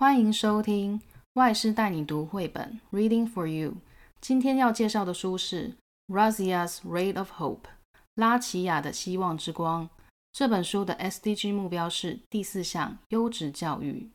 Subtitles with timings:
[0.00, 1.00] 欢迎收听
[1.34, 3.74] 外师带你读绘本 Reading for You。
[4.20, 5.74] 今天要介绍的书是
[6.08, 7.68] Razia's Ray of Hope
[8.14, 9.88] 拉齐亚的希望之光。
[10.32, 14.10] 这本书的 SDG 目标是第四项优质教育。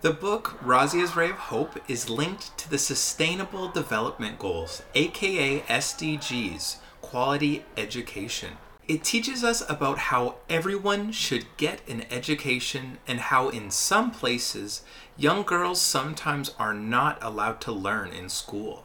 [0.00, 6.76] The book Razia's Ray of Hope is linked to the Sustainable Development Goals, aka SDGs,
[7.00, 8.52] quality education.
[8.91, 14.83] It teaches us about how everyone should get an education and how, in some places,
[15.15, 18.83] young girls sometimes are not allowed to learn in school.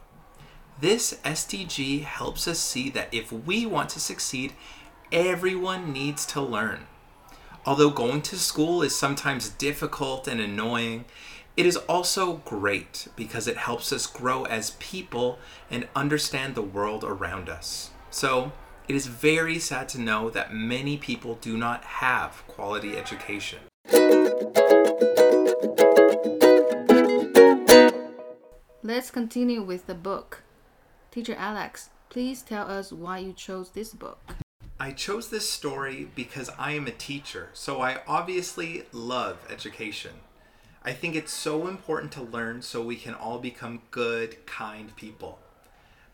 [0.79, 4.53] This SDG helps us see that if we want to succeed,
[5.11, 6.87] everyone needs to learn.
[7.65, 11.03] Although going to school is sometimes difficult and annoying,
[11.57, 15.37] it is also great because it helps us grow as people
[15.69, 17.89] and understand the world around us.
[18.09, 18.53] So,
[18.87, 23.59] it is very sad to know that many people do not have quality education.
[28.81, 30.43] Let's continue with the book.
[31.11, 34.19] Teacher Alex, please tell us why you chose this book.
[34.79, 40.13] I chose this story because I am a teacher, so I obviously love education.
[40.85, 45.39] I think it's so important to learn so we can all become good, kind people.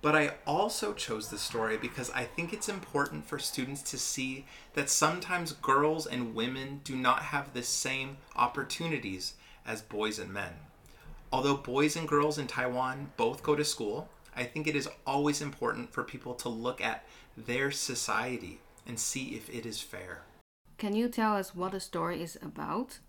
[0.03, 4.45] But I also chose this story because I think it's important for students to see
[4.73, 10.51] that sometimes girls and women do not have the same opportunities as boys and men.
[11.31, 15.41] Although boys and girls in Taiwan both go to school, I think it is always
[15.41, 17.05] important for people to look at
[17.37, 20.23] their society and see if it is fair.
[20.77, 22.99] Can you tell us what the story is about?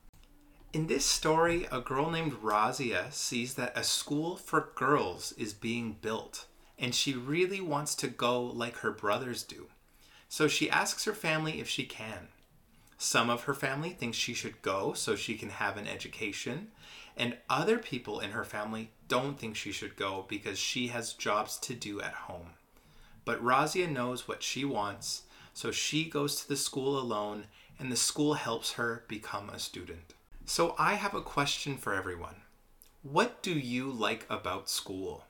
[0.72, 5.96] In this story, a girl named Razia sees that a school for girls is being
[6.00, 6.46] built,
[6.78, 9.66] and she really wants to go like her brothers do.
[10.28, 12.28] So she asks her family if she can.
[12.98, 16.68] Some of her family thinks she should go so she can have an education,
[17.16, 21.58] and other people in her family don't think she should go because she has jobs
[21.58, 22.50] to do at home.
[23.24, 27.44] But Razia knows what she wants, so she goes to the school alone,
[27.78, 30.14] and the school helps her become a student.
[30.46, 32.36] So I have a question for everyone.
[33.02, 35.24] What do you like about school?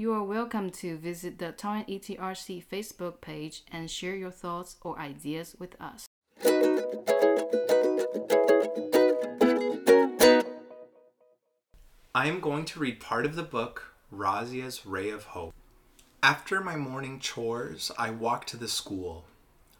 [0.00, 4.98] You are welcome to visit the Taoyuan ETRC Facebook page and share your thoughts or
[4.98, 6.06] ideas with us.
[12.14, 15.52] I am going to read part of the book, Razia's Ray of Hope.
[16.22, 19.26] After my morning chores, I walked to the school.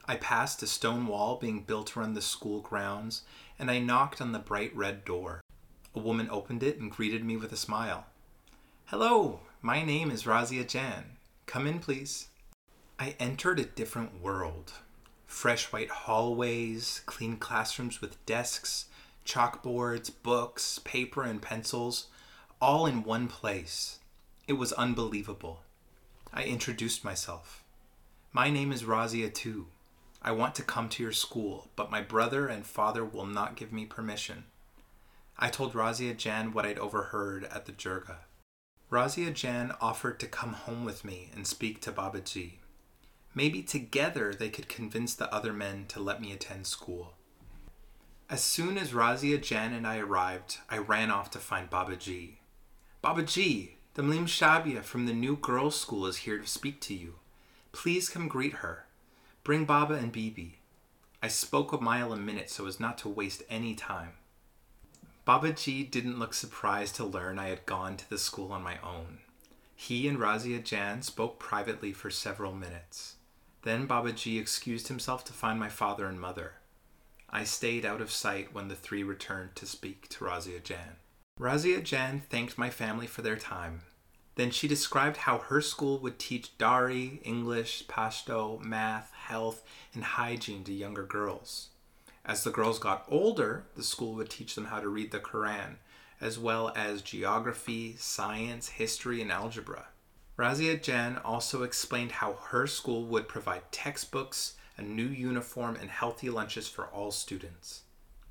[0.07, 3.23] I passed a stone wall being built around the school grounds,
[3.59, 5.41] and I knocked on the bright red door.
[5.95, 8.05] A woman opened it and greeted me with a smile.
[8.85, 11.05] Hello, my name is Razia Jan.
[11.45, 12.29] Come in, please.
[12.99, 14.73] I entered a different world.
[15.27, 18.87] Fresh white hallways, clean classrooms with desks,
[19.27, 22.07] chalkboards, books, paper, and pencils,
[22.59, 23.99] all in one place.
[24.49, 25.61] It was unbelievable.
[26.33, 27.63] I introduced myself.
[28.33, 29.67] My name is Razia too.
[30.23, 33.73] I want to come to your school, but my brother and father will not give
[33.75, 34.45] me permission.
[35.39, 38.17] I told Razia Jan what I'd overheard at the Jirga.
[38.91, 42.55] Razia Jan offered to come home with me and speak to Babaji.
[43.37, 47.15] Maybe together they could convince the other men to let me attend school.
[48.29, 52.39] As soon as Razia Jan and I arrived, I ran off to find Babaji.
[53.03, 57.15] Babaji, the Mlim Shabia from the new girls' school is here to speak to you.
[57.71, 58.87] Please come greet her.
[59.45, 60.59] Bring Baba and Bibi.
[61.23, 64.15] I spoke a mile a minute so as not to waste any time.
[65.31, 69.19] Babaji didn't look surprised to learn I had gone to the school on my own.
[69.77, 73.15] He and Razia Jan spoke privately for several minutes.
[73.63, 76.55] Then Babaji excused himself to find my father and mother.
[77.31, 80.97] I stayed out of sight when the three returned to speak to Razia Jan.
[81.39, 83.83] Razia Jan thanked my family for their time.
[84.35, 89.63] Then she described how her school would teach Dari, English, Pashto, math, health,
[89.95, 91.69] and hygiene to younger girls.
[92.25, 95.77] As the girls got older, the school would teach them how to read the Quran,
[96.21, 99.87] as well as geography, science, history, and algebra.
[100.39, 106.31] Razia Jan also explained how her school would provide textbooks, a new uniform, and healthy
[106.31, 107.83] lunches for all students.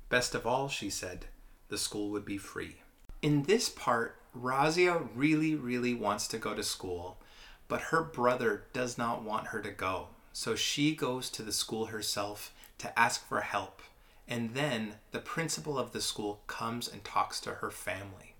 [0.08, 1.26] Best of all, she said,
[1.68, 2.76] the school would be free.
[3.22, 7.20] In this part, Razia really, really wants to go to school,
[7.68, 10.08] but her brother does not want her to go.
[10.32, 13.82] So she goes to the school herself to ask for help,
[14.28, 18.34] and then the principal of the school comes and talks to her family.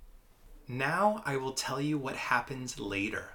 [0.69, 3.33] Now I will tell you what happens later.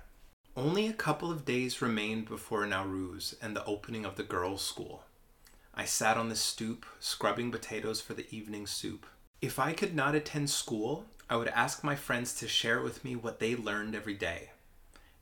[0.56, 5.04] Only a couple of days remained before Nowruz and the opening of the girls' school.
[5.74, 9.06] I sat on the stoop, scrubbing potatoes for the evening soup.
[9.42, 13.18] If I could not attend school, I would ask my friends to share with me
[13.18, 14.52] what they learned every day.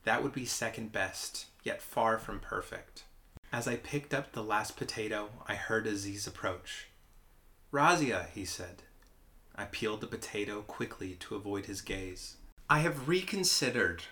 [0.03, 3.05] That would be second best, yet far from perfect.
[3.53, 6.87] As I picked up the last potato, I heard Aziz approach.
[7.71, 8.81] Razia, he said.
[9.55, 12.37] I peeled the potato quickly to avoid his gaze.
[12.67, 14.05] I have reconsidered.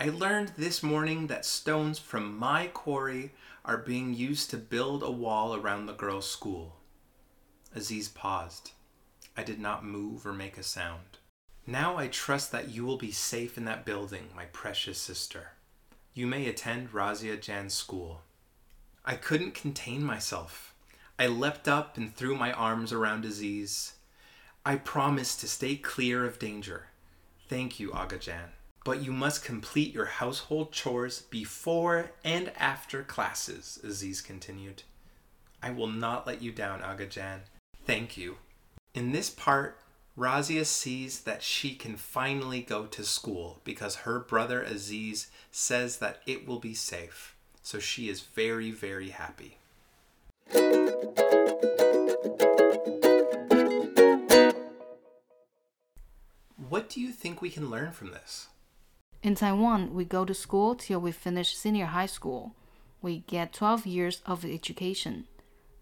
[0.00, 3.32] I learned this morning that stones from my quarry
[3.62, 6.76] are being used to build a wall around the girls' school.
[7.74, 8.70] Aziz paused.
[9.36, 11.18] I did not move or make a sound.
[11.66, 15.50] Now I trust that you will be safe in that building, my precious sister.
[16.14, 18.22] You may attend Razia Jan's school.
[19.08, 20.74] I couldn't contain myself.
[21.18, 23.94] I leapt up and threw my arms around Aziz.
[24.66, 26.88] I promise to stay clear of danger.
[27.48, 28.50] Thank you, Aga Jan.
[28.84, 34.82] But you must complete your household chores before and after classes, Aziz continued.
[35.62, 37.40] I will not let you down, Aga Jan.
[37.86, 38.36] Thank you.
[38.92, 39.80] In this part,
[40.18, 46.20] Razia sees that she can finally go to school because her brother Aziz says that
[46.26, 47.37] it will be safe.
[47.70, 49.58] So she is very, very happy.
[56.56, 58.46] What do you think we can learn from this?
[59.22, 62.54] In Taiwan, we go to school till we finish senior high school.
[63.02, 65.26] We get 12 years of education.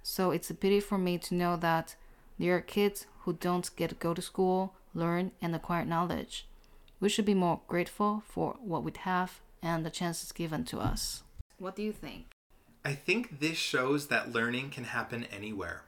[0.03, 1.95] So it's a pity for me to know that
[2.37, 6.49] there are kids who don't get to go to school, learn, and acquire knowledge.
[6.99, 11.23] We should be more grateful for what we have and the chances given to us.
[11.59, 12.33] What do you think?
[12.85, 15.85] I think this shows that learning can happen anywhere.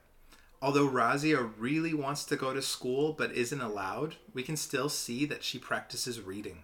[0.60, 5.24] Although Razia really wants to go to school but isn't allowed, we can still see
[5.26, 6.62] that she practices reading.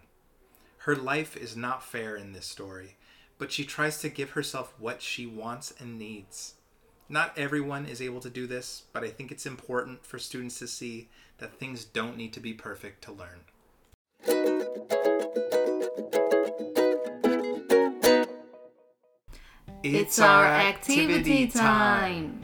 [0.79, 2.97] Her life is not fair in this story,
[3.39, 6.55] but she tries to give herself what she wants and needs.
[7.09, 10.67] Not everyone is able to do this, but I think it's important for students to
[10.67, 11.09] see
[11.39, 13.41] that things don't need to be perfect to learn.
[19.87, 22.43] It's our activity time.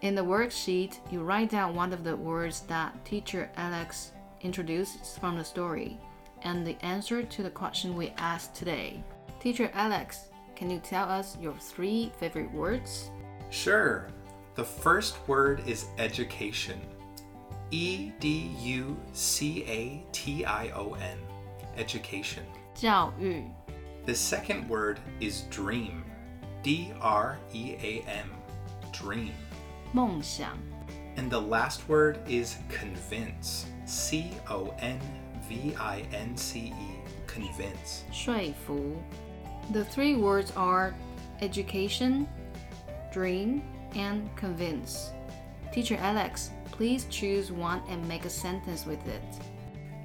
[0.00, 4.10] In the worksheet, you write down one of the words that teacher Alex
[4.40, 6.00] introduced from the story
[6.42, 9.04] and the answer to the question we asked today.
[9.38, 13.10] Teacher Alex, can you tell us your three favorite words?
[13.50, 14.08] Sure.
[14.56, 16.80] The first word is education.
[17.70, 21.18] E D U C A T I O N.
[21.76, 22.42] Education.
[22.74, 23.44] 教育
[24.04, 26.02] The second word is dream.
[26.63, 28.29] D R E A M.
[28.91, 29.33] Dream.
[29.93, 30.57] 梦想
[31.15, 33.65] And the last word is convince.
[33.85, 34.99] C O N
[35.49, 36.99] V I N C E.
[37.27, 38.03] Convince.
[38.11, 39.01] 说服
[39.71, 40.93] The three words are
[41.41, 42.27] education,
[43.11, 43.61] dream,
[43.95, 45.11] and convince.
[45.71, 49.23] Teacher Alex, please choose one and make a sentence with it.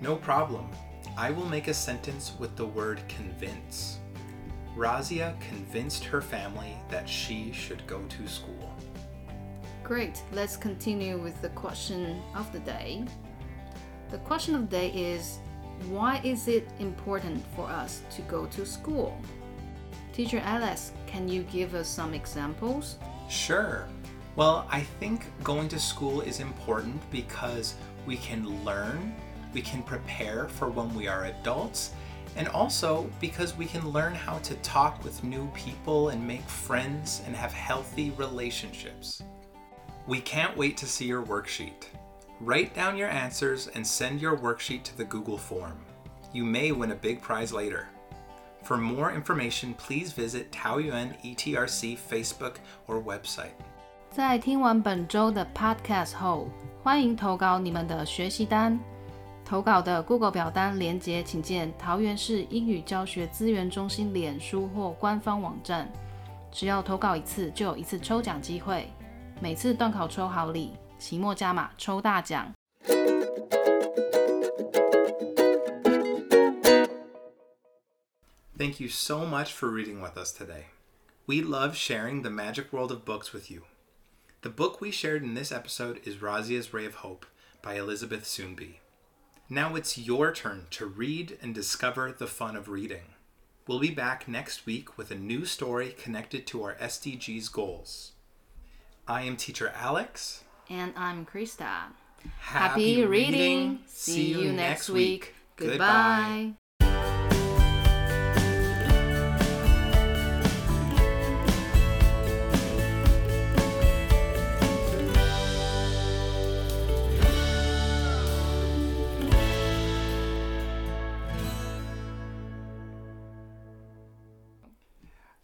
[0.00, 0.68] No problem.
[1.16, 3.98] I will make a sentence with the word convince.
[4.77, 8.71] Razia convinced her family that she should go to school.
[9.83, 13.03] Great, let's continue with the question of the day.
[14.11, 15.39] The question of the day is
[15.89, 19.19] Why is it important for us to go to school?
[20.13, 22.97] Teacher Alex, can you give us some examples?
[23.29, 23.87] Sure.
[24.35, 27.73] Well, I think going to school is important because
[28.05, 29.15] we can learn,
[29.53, 31.93] we can prepare for when we are adults,
[32.36, 37.22] and also because we can learn how to talk with new people and make friends
[37.26, 39.22] and have healthy relationships.
[40.06, 41.88] We can't wait to see your worksheet.
[42.40, 45.78] Write down your answers and send your worksheet to the Google form.
[46.32, 47.88] You may win a big prize later.
[48.64, 52.56] For more information, please visit Taoyuan ETRC Facebook
[52.88, 53.54] or website.
[54.10, 56.48] 在听完本周的 Podcast 后，
[56.82, 58.78] 欢迎投稿你们的学习单。
[59.47, 65.89] 投稿的 Google 表单连接，请见桃园市英语教学资源中心脸书或官方网站。
[66.51, 68.89] 只要投稿一次，就有一次抽奖机会。
[69.39, 72.51] 每次段考抽好礼，期末加码抽大奖。
[78.57, 80.65] Thank you so much for reading with us today.
[81.25, 83.61] We love sharing the magic world of books with you.
[84.41, 87.25] The book we shared in this episode is Razia's Ray of Hope
[87.61, 88.79] by Elizabeth Soonby.
[89.49, 93.13] Now it's your turn to read and discover the fun of reading.
[93.65, 98.11] We'll be back next week with a new story connected to our SDGs goals.
[99.07, 100.43] I am teacher Alex.
[100.69, 101.93] And I'm Krista.
[102.39, 103.79] Happy reading.
[103.87, 105.33] See you next week.
[105.55, 106.55] Goodbye.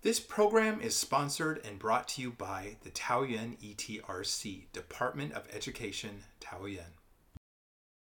[0.03, 6.25] This program is sponsored and brought to you by the Taoyuan ETRC, Department of Education,
[6.41, 6.91] Taoyuan.